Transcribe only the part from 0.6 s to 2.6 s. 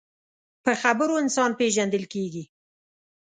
په خبرو انسان پیژندل کېږي